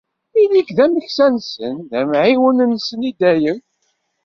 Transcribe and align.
Ili-k 0.41 0.69
d 0.77 0.79
ameksa-nsen, 0.85 1.75
d 1.89 1.91
amɛiwen-nsen 1.99 3.07
i 3.09 3.11
dayem. 3.19 3.59